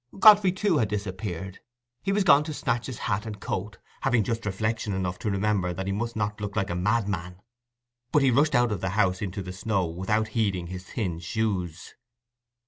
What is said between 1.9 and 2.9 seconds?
he was gone to snatch